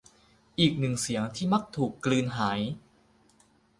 [0.59, 2.59] อีกหนึ่งเสียง ที่มักถูกกลืนหาย